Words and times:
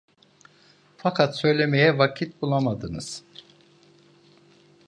Fakat 0.97 1.37
söylemeye 1.37 1.97
vakit 1.97 2.41
bulamadınız. 2.41 3.23